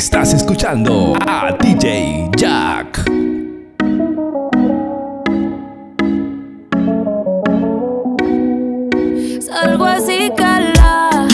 [0.00, 3.04] Estás escuchando a DJ Jack.
[9.42, 11.28] Salgo así, cala.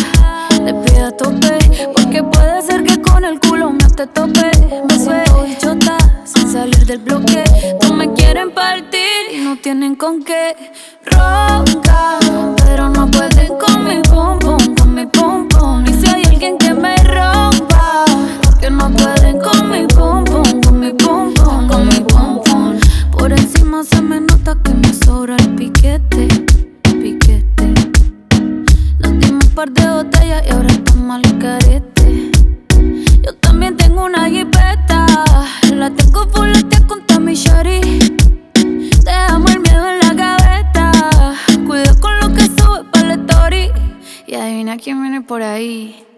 [0.48, 1.58] Te pido tope.
[1.94, 4.50] Porque puede ser que con el culo no te tope.
[4.88, 7.44] Me suelto bichota sin salir del bloque.
[7.82, 10.56] No me quieren partir y no tienen con qué.
[11.04, 12.18] Ronca,
[12.56, 12.95] pero no
[45.66, 46.15] away.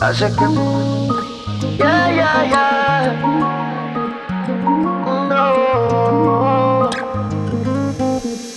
[0.00, 0.44] hace que.
[1.78, 3.20] Ya, ya, ya.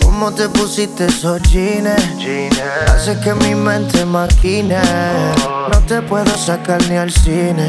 [0.03, 1.89] ¿Cómo te pusiste esos jeans?
[2.87, 4.79] Hace que mi mente maquine.
[5.71, 7.67] No te puedo sacar ni al cine.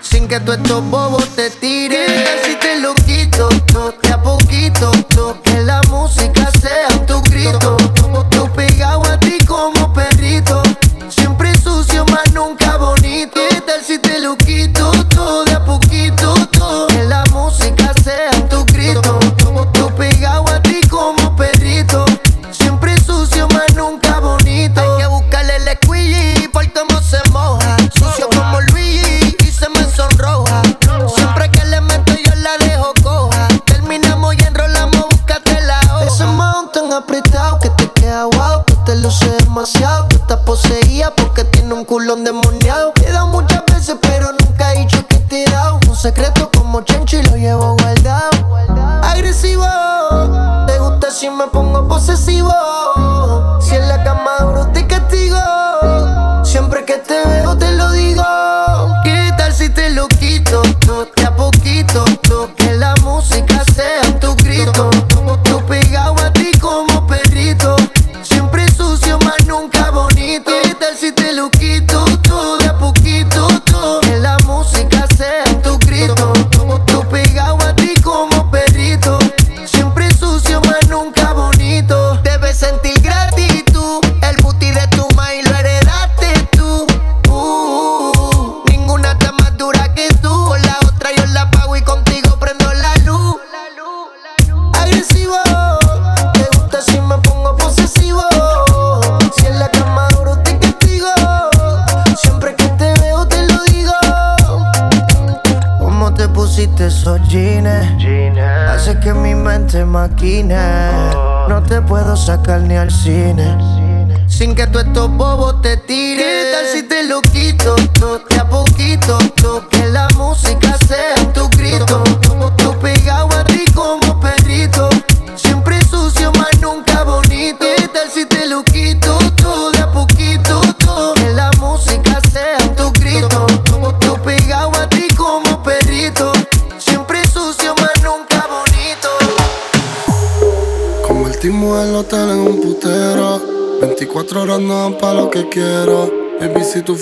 [0.00, 2.24] Sin que tú estos bobos te tiren.
[2.44, 3.48] Si te lo quito,
[4.02, 4.90] de a poquito,
[5.42, 7.75] que la música sea tu grito.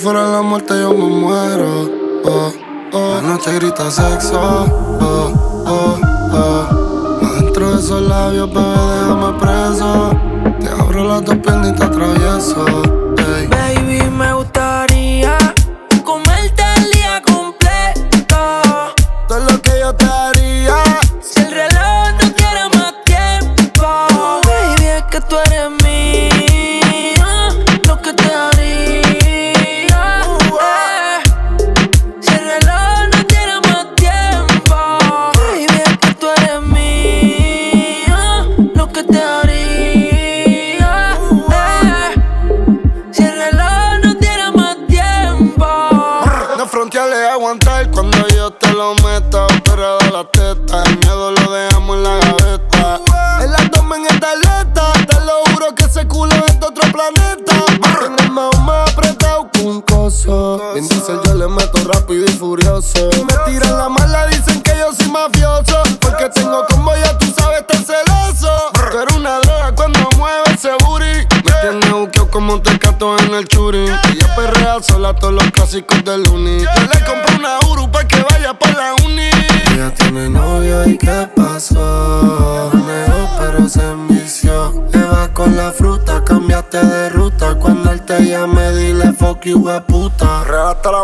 [0.05, 1.89] Fueras la muerte, yo me muero.
[2.25, 2.53] Oh,
[2.93, 3.15] oh.
[3.15, 4.39] La noche grita sexo.
[4.39, 5.99] Oh, oh,
[6.31, 7.25] oh.
[7.25, 8.67] Adentro de esos labios, bebé,
[8.99, 10.11] déjame preso.
[10.59, 12.65] Te abro las dos piernas y te atravieso.
[13.49, 14.54] Baby, me gustaría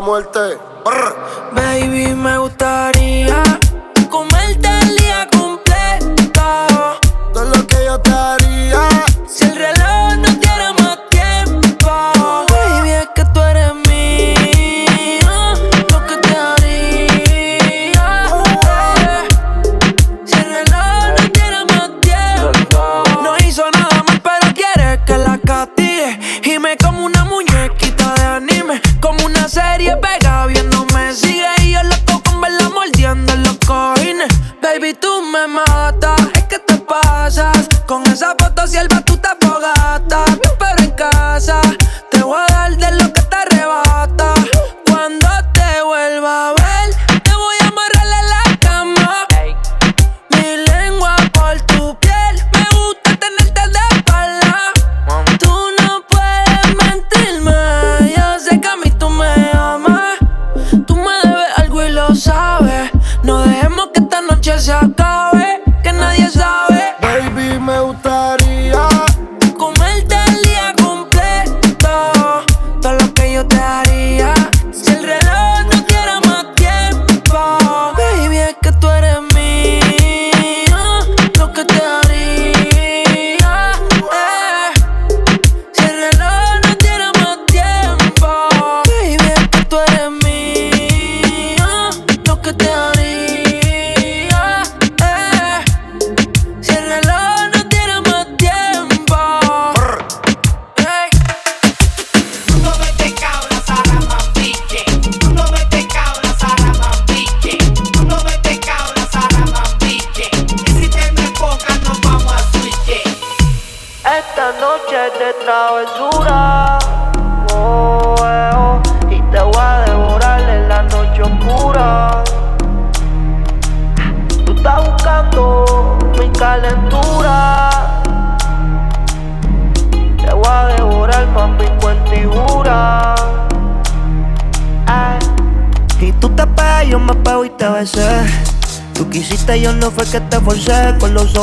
[0.01, 0.57] muerte.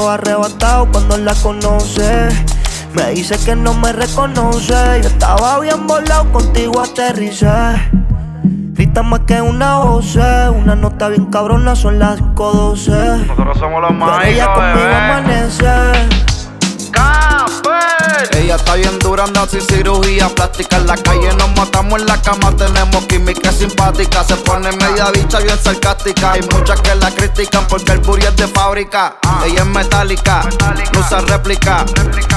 [0.09, 2.29] Arrebatado cuando la conoce.
[2.95, 5.01] Me dice que no me reconoce.
[5.03, 7.49] Yo estaba bien volado, contigo aterricé.
[8.75, 13.27] Grita más que una voz, una nota bien cabrona, son las 5.12.
[13.27, 16.18] Nosotros somos los más ella conmigo amanece.
[18.39, 20.77] Ella está bien dura, anda sin cirugía plástica.
[20.77, 24.23] En la calle nos matamos en la cama, tenemos química simpática.
[24.23, 26.33] Se pone media bicha bien sarcástica.
[26.33, 29.17] Hay muchas que la critican porque el booty es de fábrica.
[29.45, 30.49] Ella es metálica,
[30.93, 31.85] no usa réplica.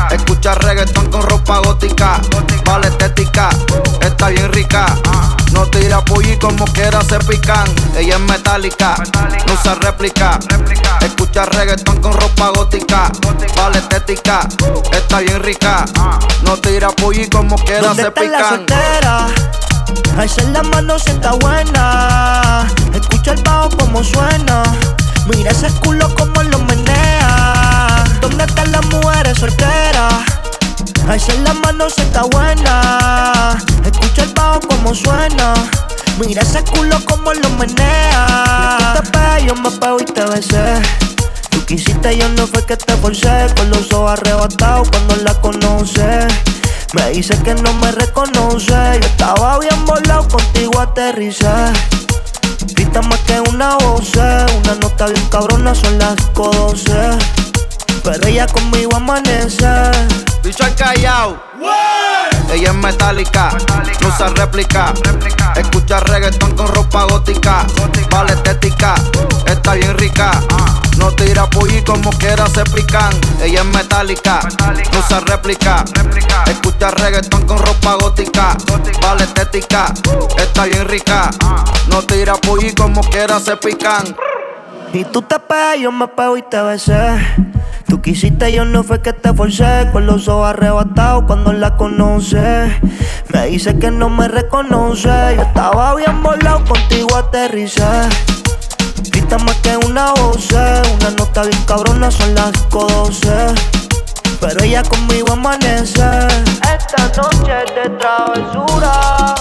[0.10, 2.20] Escucha reggaetón con ropa gótica.
[2.66, 3.50] Vale estética,
[4.02, 4.88] está bien rica.
[5.52, 7.68] No tira y como quiera se pican.
[7.96, 8.96] Ella es metálica,
[9.48, 10.40] no usa réplica.
[11.02, 13.12] Escucha reggaetón con ropa gótica.
[13.56, 14.48] Vale estética,
[14.92, 15.86] está bien rica.
[16.44, 18.32] No tira y como quiera se pican.
[18.32, 19.28] La soltera?
[20.18, 22.68] Alza la mano si está buena.
[22.94, 24.64] Escucha el bajo como suena.
[25.28, 28.04] Mira ese culo como lo menea.
[28.22, 30.14] ¿Dónde están las mujeres solteras?
[31.08, 33.58] Alza la mano si está buena.
[33.84, 35.54] Escucha el bajo como suena.
[36.20, 39.02] Mira ese culo como lo menea.
[39.12, 40.82] Te yo me pego y te besé.
[41.50, 43.48] Tú quisiste, yo no fue que te forcé.
[43.56, 46.28] Con los ojos arrebatados cuando la conoce.
[46.94, 49.00] Me dice que no me reconoce.
[49.02, 51.48] Yo estaba bien volado, contigo aterricé.
[52.76, 57.51] Grita más que una voz, una nota bien cabrona, son las 12.
[58.04, 59.68] Pero ella conmigo amanece.
[60.44, 61.38] Bicho al callao.
[62.52, 63.50] Ella es metálica,
[64.02, 64.94] no usa réplica.
[65.56, 67.66] Escucha reggaetón con ropa gótica.
[68.10, 68.96] Vale estética,
[69.46, 70.32] está bien rica.
[70.98, 73.14] No tira y como quiera se pican.
[73.42, 74.40] Ella es metálica,
[74.92, 75.86] no usa réplica.
[76.48, 78.58] Escucha reggaetón con ropa gótica.
[79.02, 79.94] Vale estética,
[80.38, 81.30] está bien rica.
[81.88, 84.16] No tira y como quiera se pican.
[84.94, 87.18] Y tú te pegas, yo me pego y te besé.
[87.88, 89.88] Tú quisiste, yo no fue que te forcé.
[89.94, 92.78] Con los ojos arrebatados cuando la conoce.
[93.34, 95.08] Me dice que no me reconoce.
[95.36, 97.86] Yo estaba bien volado, contigo aterricé.
[99.12, 103.30] Grita más que una voz, una nota bien cabrona, son las 12.
[104.42, 106.04] Pero ella conmigo amanece.
[106.76, 109.36] Esta noche es de travesura.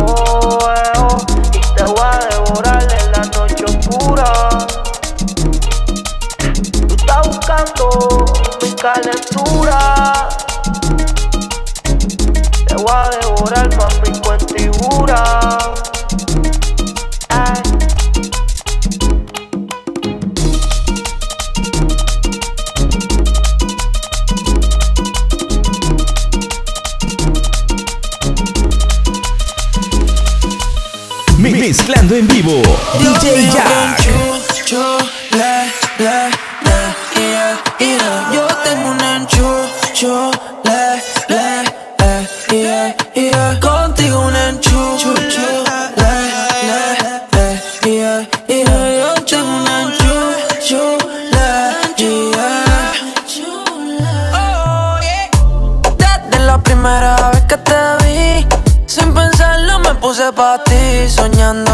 [0.00, 4.48] Oh, eh, oh, te voy a devorar en la noche oscura
[7.22, 8.24] buscando
[8.62, 10.28] mi calentura.
[12.66, 15.58] Te voy a devorar, mami, con figura.
[31.68, 32.62] mezclando en vivo.
[32.98, 34.00] Yo DJ Jack.
[38.32, 40.30] Yo tengo un ancho, yo
[40.64, 41.02] le,
[43.60, 44.96] Contigo un ancho,
[45.96, 46.12] le.
[47.84, 50.14] Yo tengo un ancho,
[50.66, 50.96] yo.
[54.32, 54.96] Oh,
[55.98, 58.46] Desde la primera vez que te vi,
[58.86, 60.77] sin pensarlo me puse para ti
[61.08, 61.67] soñando.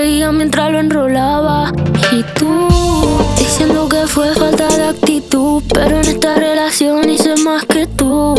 [0.00, 1.72] Mientras lo enrolaba.
[2.10, 2.68] Y tú,
[3.36, 5.62] diciendo que fue falta de actitud.
[5.74, 8.34] Pero en esta relación hice más que tú.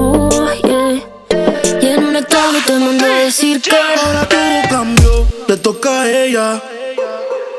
[1.79, 3.69] Y en un estado te mandé a decir que.
[3.75, 6.63] Ahora todo cambió, le toca a ella.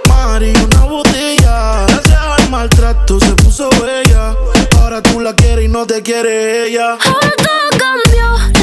[0.09, 1.87] Mari, una botella.
[1.87, 4.35] Gracias al maltrato se puso bella.
[4.81, 6.99] Ahora tú la quieres y no te quiere ella.
[7.01, 8.62] Ahora todo cambió,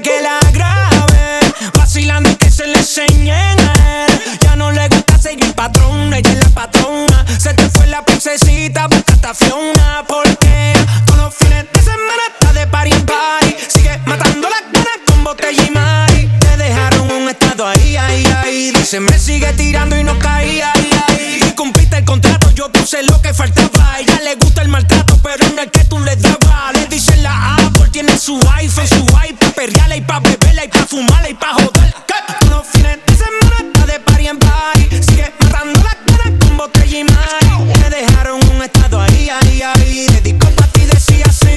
[0.00, 1.40] que la grabe,
[1.74, 3.58] vacilando y que se le enseñen.
[4.40, 7.26] Ya no le gusta seguir patrón, ella es la patrona.
[7.38, 10.02] Se te fue la princesita, esta Fiona.
[10.08, 10.72] Porque
[11.04, 13.56] todos los fines de semana está de party en party.
[13.68, 16.30] Sigue matando las ganas con botella y mari.
[16.40, 18.70] Te dejaron un estado ahí, ahí, ahí.
[18.70, 20.71] Dice, me sigue tirando y no caía,
[21.62, 24.00] cumpliste el contrato, yo puse lo que faltaba.
[24.00, 26.72] Ella le gusta el maltrato, pero no el que tú le dabas.
[26.74, 30.84] Le dicen la Apple, tiene su iPhone, su iPad, perreala y pa' beberla y pa'
[30.86, 31.94] fumarla y pa' joder.
[32.50, 35.02] Los fines de semana está de party en party.
[35.06, 37.80] Sigue matando las ganas con botella y.
[37.80, 40.06] Te dejaron un estado ahí, ahí, ahí.
[40.08, 41.56] Dedicó pa' ti, decía así.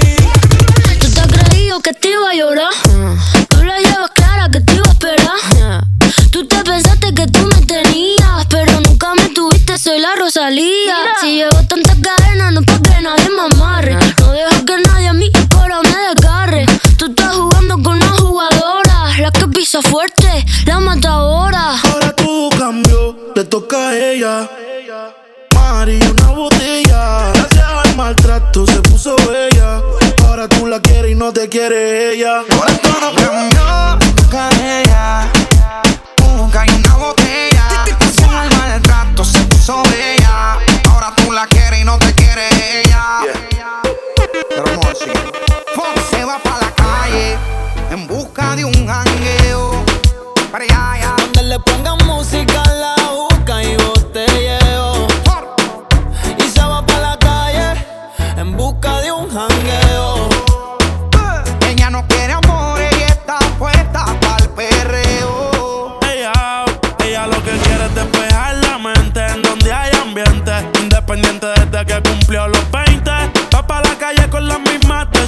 [1.00, 2.74] Tú te has creído que te iba a llorar.
[3.50, 5.95] Tú la llevas clara que te iba a esperar.
[6.36, 10.94] Tú te pensaste que tú me tenías, pero nunca me tuviste, soy la Rosalía.
[11.22, 13.96] Si llevo tantas cadenas, no es pa' que nadie me amarre.
[14.20, 16.66] No dejo que nadie a mí ahora me desgarre.
[16.98, 21.80] Tú estás jugando con una jugadora, la que pisa fuerte, la matadora.
[21.82, 24.50] Ahora todo cambió, le toca a ella.
[25.54, 27.32] Mari, una botella.
[27.34, 29.82] Gracias al maltrato se puso bella.
[30.28, 32.40] Ahora tú la quieres y no te quiere ella.
[32.40, 35.32] Ahora todo cambió, toca a ella.
[36.36, 37.86] Busca y una botella.
[38.26, 40.58] Con el maltrato se puso bella.
[40.90, 42.48] Ahora tú la quieres y no te quiere
[42.82, 43.22] ella.
[44.34, 45.14] Ver, sigue.
[46.12, 47.38] Se va pa' la calle
[47.90, 49.84] en busca de un jangueo.
[50.52, 51.16] Para allá.
[51.18, 52.65] Donde le pongan música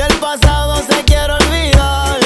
[0.00, 2.18] del pasado se quiere olvidar.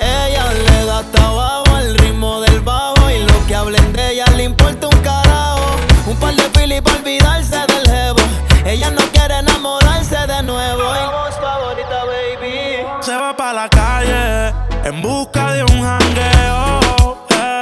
[0.00, 4.26] Ella le da hasta abajo al ritmo del bajo y lo que hablen de ella
[4.36, 5.76] le importa un carajo.
[6.06, 8.18] Un par de pili para olvidarse del jevo.
[8.64, 10.82] Ella no quiere enamorarse de nuevo.
[10.82, 12.84] Voz favorita, baby.
[13.00, 14.52] Se va pa' la calle
[14.84, 17.16] en busca de un jangueo.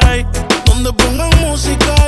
[0.06, 0.26] Hey.
[0.64, 2.01] Donde pongan música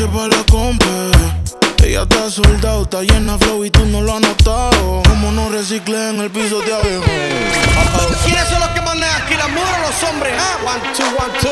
[0.00, 1.84] Espacio para la compa.
[1.84, 5.02] Ella está soldado, está llena de flow y tú no lo has notado.
[5.06, 7.04] Como no recicle en el piso de abajo.
[8.24, 10.32] ¿Quiénes son los que mandan aquí, las mujeres o los hombres?
[10.38, 11.50] Ah, one, two, one, two.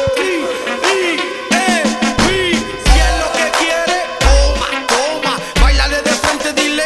[0.88, 1.18] E,
[2.84, 5.38] Si es lo que quiere, toma, toma.
[5.60, 6.84] Bailale de frente, dile.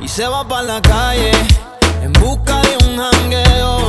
[0.00, 1.32] Y se va para la calle
[2.02, 3.83] en busca de un jangueo.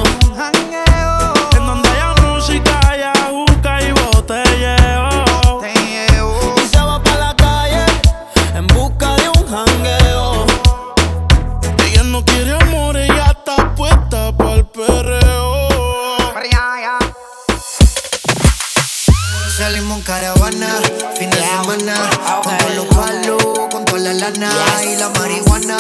[24.38, 24.92] gana yes.
[24.92, 25.78] y la marihuana.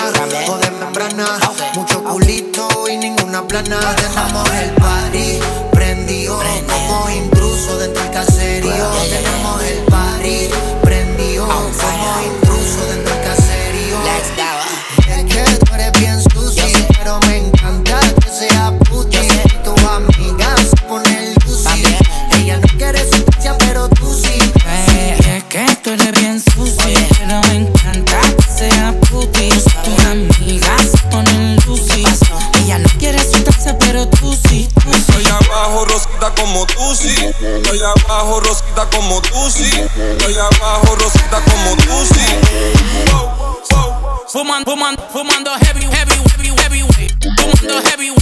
[0.47, 1.25] Joder, membrana.
[1.49, 1.69] Okay.
[1.75, 3.79] Mucho culito y ninguna plana.
[3.95, 5.39] Tenemos el party
[5.71, 6.39] prendido.
[6.67, 8.91] Como intruso dentro del caserío.
[9.09, 10.49] Tenemos el party
[10.83, 11.47] prendido.
[11.47, 13.97] Como intruso dentro del caserío.
[15.07, 16.65] Es que tú eres bien sucio,
[16.97, 17.37] pero me
[37.85, 39.69] Allá abajo, Rosita como tú sí.
[40.25, 42.25] Allá abajo, Rosita como tú sí.
[44.27, 48.14] Fumando, fumando, fumando heavy, heavy, heavy, heavy, Fumando heavy.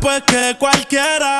[0.00, 1.37] cuerpo es que cualquiera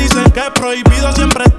[0.00, 1.49] Dicen que es prohibido siempre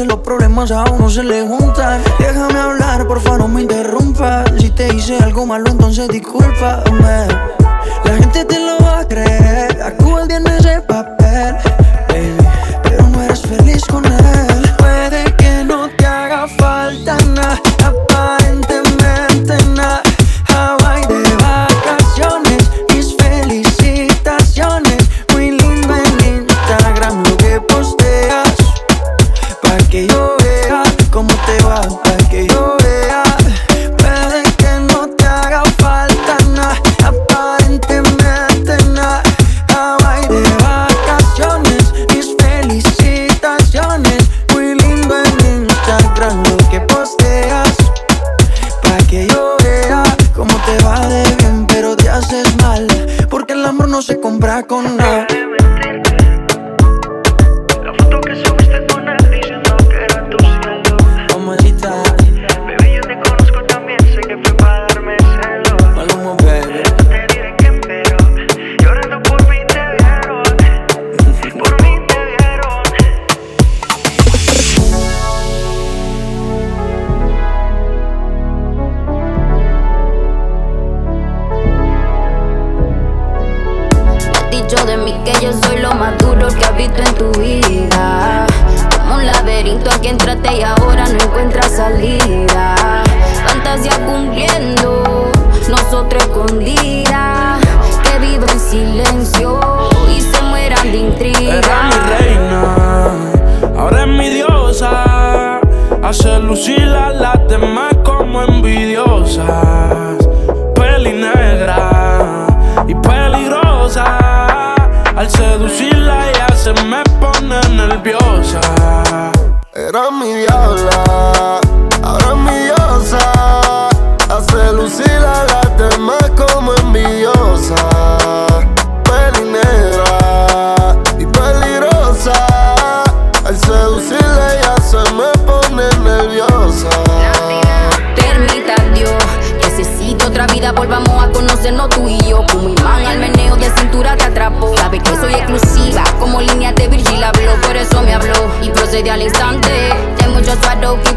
[0.00, 2.00] los problemas a uno se le juntan.
[2.18, 4.44] Déjame hablar, porfa, no me interrumpa.
[4.58, 7.28] Si te hice algo malo, entonces discúlpame.
[8.04, 9.82] La gente te lo va a creer.
[9.82, 11.21] Actúa el día en ese papel.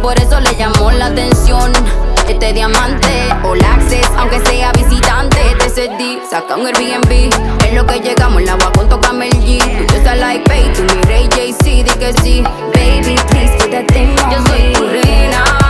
[0.06, 1.74] por eso le llamó la atención.
[2.30, 3.08] Este diamante,
[3.43, 7.34] all access, aunque sea visitante, este TCD, saca un Airbnb.
[7.66, 9.88] En lo que llegamos, la agua con tocame el G.
[9.88, 12.43] Tú estás like pay, tú mi rey JC, di que sí.
[12.76, 13.72] Baby, please put
[14.32, 15.64] Yo soy tu reina.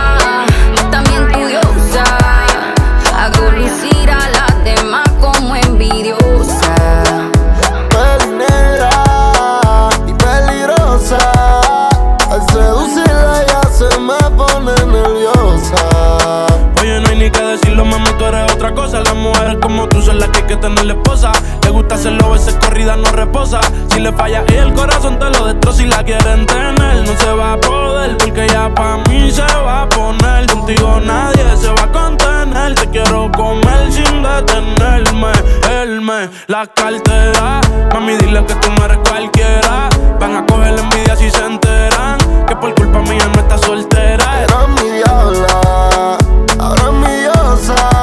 [18.66, 19.00] Otra cosa.
[19.00, 21.32] Las mujeres como tú son las que hay que tener esposa.
[21.62, 23.60] Le gusta hacerlo, veces corrida no reposa.
[23.88, 25.78] Si le falla y el corazón te lo destroza.
[25.78, 28.16] Si la quieren tener, no se va a poder.
[28.16, 30.46] Porque ya pa' mí se va a poner.
[30.46, 32.74] Contigo nadie se va a contener.
[32.74, 35.32] Te quiero comer sin detenerme.
[35.80, 37.60] Él me la cartera.
[37.92, 39.88] Mami, dile que tú no eres cualquiera.
[40.18, 42.18] Van a coger la envidia si se enteran.
[42.46, 44.42] Que por culpa mía no está soltera.
[44.42, 46.18] Era mi diabla,
[46.58, 47.95] ahora es mi diosa.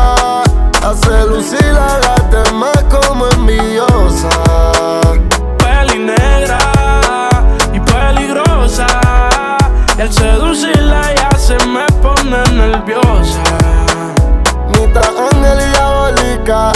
[0.94, 4.30] Hace lucir a las demás como envidiosa.
[5.58, 6.60] peli negra
[7.74, 8.86] y peligrosa.
[9.98, 13.42] Y al seducirla ya se me pone nerviosa.
[14.70, 16.72] Mitad ángel y diabólica.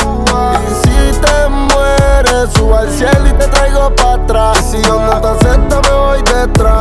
[0.65, 4.73] Y si te mueres, subo al cielo y te traigo para atrás.
[4.73, 6.76] Y si yo no te acepto, me voy detrás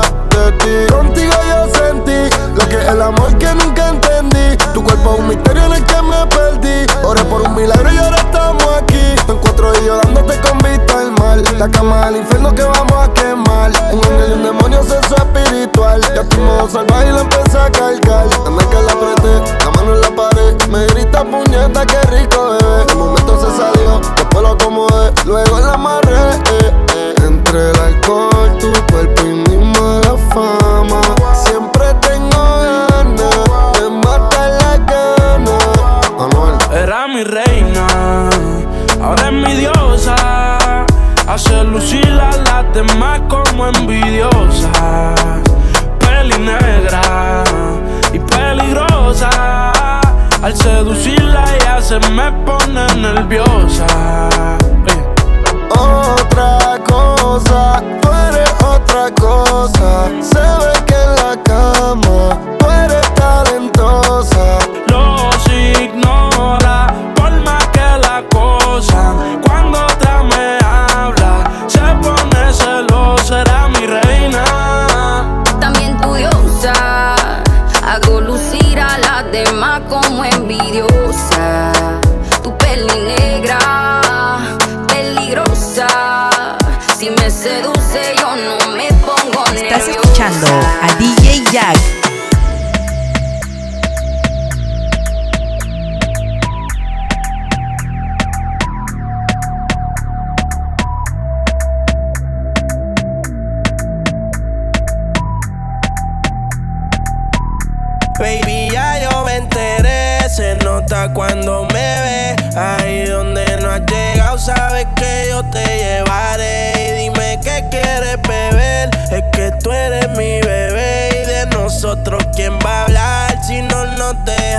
[89.55, 90.47] Estás escuchando
[90.83, 91.96] a DJ Jack.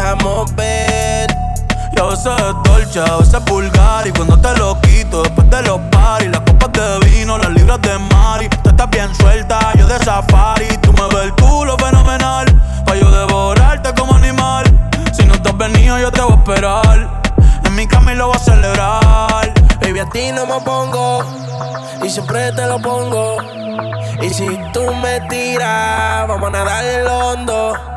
[0.07, 1.27] Dejamos ver?
[1.95, 5.79] Yo sé es dolce, a veces vulgar Y cuando te lo quito después de los
[5.91, 9.97] paris Las copas de vino, las libras de mari Tú estás bien suelta, yo de
[9.99, 12.45] safari Tú me ves el culo fenomenal
[12.85, 14.65] Pa' yo devorarte como animal
[15.11, 17.21] Si no te has venido yo te voy a esperar
[17.65, 21.23] En mi cama y lo voy a celebrar Baby, a ti no me pongo
[22.03, 23.37] y siempre te lo pongo.
[24.21, 27.96] Y si tú me tiras, vamos a nadar el hondo.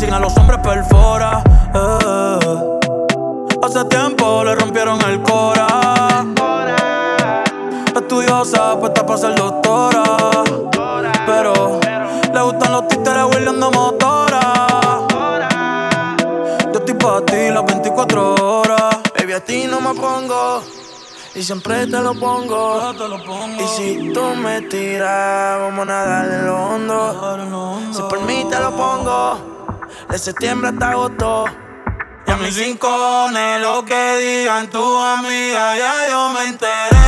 [0.00, 1.42] piercing a los hombres perfora.
[1.74, 2.78] Eh.
[3.62, 6.24] Hace tiempo le rompieron el cora.
[7.94, 10.02] Estudiosa, puesta para ser doctora.
[11.26, 11.80] Pero
[12.32, 15.06] le gustan los títeres huirleando motora.
[16.72, 18.96] Yo estoy pa' ti las 24 horas.
[19.18, 20.62] Baby, a ti no me pongo.
[21.34, 22.92] y siempre te lo pongo.
[23.58, 27.92] Y si tú me tiras, vamos a nadar en lo hondo.
[27.92, 29.49] Si por mí te lo pongo,
[30.10, 31.44] de septiembre hasta agosto.
[32.26, 36.99] Y a mis rincones, lo que digan tu amiga, ya yo me enteré.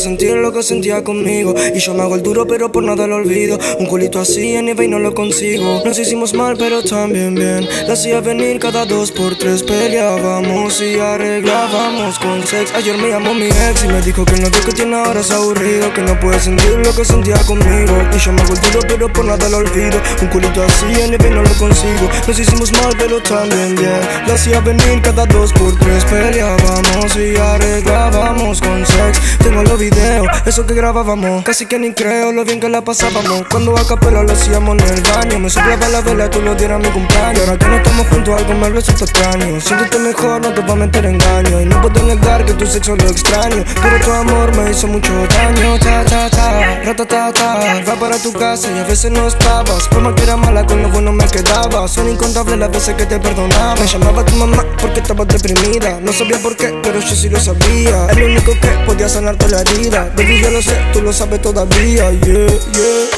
[0.00, 1.54] Sentir lo que sentía conmigo.
[1.74, 3.56] Y yo me hago el duro pero por nada lo olvido.
[3.78, 5.82] Un culito así en eBay no lo consigo.
[5.84, 7.68] Nos hicimos mal pero también bien.
[7.86, 12.74] La hacía venir cada dos por tres Peleábamos y arreglábamos con sex.
[12.74, 15.92] Ayer me llamó mi ex y me dijo que novio que tiene ahora es aburrido
[15.94, 17.94] Que no puede sentir lo que sentía conmigo.
[18.12, 20.00] Y yo me hago el duro pero por nada lo olvido.
[20.20, 22.10] Un culito así en eBay no lo consigo.
[22.26, 24.00] Nos hicimos mal pero también bien.
[24.26, 29.20] La hacía venir cada dos por tres Peleábamos y arreglábamos con sex.
[29.38, 33.42] Tengo los videos, eso que grabábamos Casi que ni creo lo bien que la pasábamos.
[33.50, 36.76] Cuando a capela lo hacíamos en el baño Me soplaba la vela, tú lo dieras
[36.76, 37.40] a mi cumpleaños.
[37.40, 39.60] Ahora que no estamos juntos algo me resulta extraño.
[39.60, 41.60] Siéntete mejor, no te va a meter engaño.
[41.60, 43.64] Y no puedo negar que tu sexo lo extraño.
[43.82, 48.18] Pero tu amor me hizo mucho daño Ta ta ta, rata ta ta Va para
[48.18, 49.88] tu casa y a veces no estabas.
[49.88, 51.86] Como que era mala con lo bueno me quedaba.
[51.88, 53.74] Son incontables las veces que te perdonaba.
[53.76, 56.00] Me llamaba tu mamá porque estabas deprimida.
[56.00, 58.06] No sabía por qué, pero yo sí lo sabía.
[58.10, 61.42] Es lo único que podía sanarte la herida Baby yo lo sé, tú lo sabes
[61.42, 62.46] todavía Yeah, yeah,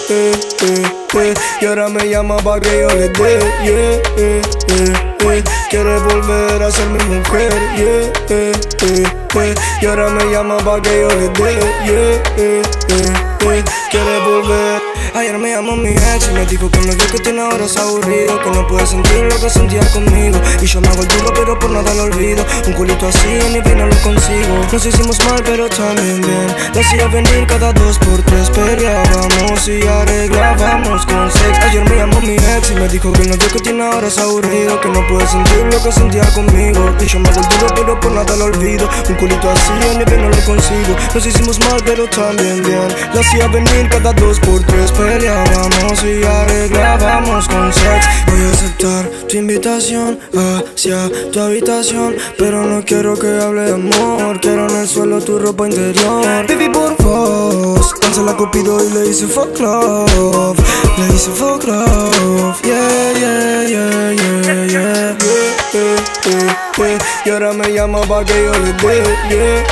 [0.09, 0.33] eh,
[0.63, 0.83] eh,
[1.15, 1.35] eh.
[1.61, 5.45] Y ahora me llama pa' que yo le dé Yeah, eh, eh, eh.
[5.69, 8.53] Quiere volver a ser mi mujer Yeah, eh,
[8.83, 9.05] eh,
[9.35, 9.55] eh.
[9.83, 13.65] Y ahora me llama pa' que yo le dé Yeah, eh, eh.
[13.91, 17.43] Quiere volver Ayer me llamó mi ex y me dijo que el novio que tiene
[17.43, 20.41] ahora es aburrido Que no puede sentir lo que sentía conmigo.
[20.63, 22.45] Y yo me hago el duro pero por nada lo olvido.
[22.67, 24.67] Un culito así en mi no lo consigo.
[24.73, 26.47] Nos hicimos mal pero también bien.
[26.75, 31.59] La hacía venir cada dos por tres Peleábamos y arreglábamos con sex.
[31.69, 34.17] Ayer me llamó mi ex y me dijo que el novio que tiene ahora es
[34.17, 36.91] aburrido Que no puede sentir lo que sentía conmigo.
[36.99, 38.89] Y yo me hago el duro pero por nada lo olvido.
[39.11, 40.97] Un culito así en mi no lo consigo.
[41.15, 42.89] Nos hicimos mal pero también bien.
[43.13, 48.07] La hacía venir cada dos por tres Peleábamos y arreglábamos con sex.
[48.27, 54.41] Voy a aceptar tu invitación hacia tu habitación Pero no quiero que hable de amor.
[54.41, 56.47] Quiero en el suelo tu ropa interior.
[56.47, 60.57] Baby por vos Cancela Cupido y le hice fuck love.
[60.99, 62.61] Le hice fuck love.
[62.63, 66.99] Yeah, yeah, yeah, yeah, yeah yeah, yeah.
[67.25, 69.65] Y ahora me llama pa' que yo le dé yeah.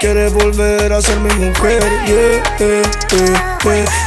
[0.00, 2.42] Quiere volver a ser mi mujer yeah.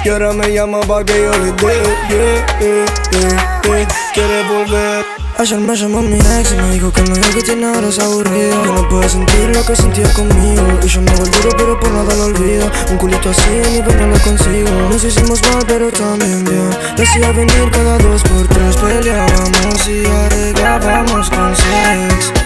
[0.05, 3.85] Y ahora me llama pa' que yo le dé yeah.
[4.13, 5.05] Quiere volver
[5.41, 7.97] Ayer me llamó mi ex y me dijo que el novio que tiene ahora es
[7.97, 10.61] Que no puede sentir lo que sentía conmigo.
[10.83, 12.69] Y yo me duro pero por nada lo olvido.
[12.91, 14.69] Un culito así ni no lo consigo.
[14.91, 16.69] Nos hicimos mal pero también bien.
[16.95, 22.40] Le hacía venir cada dos por tres Peleábamos y arreglábamos con sex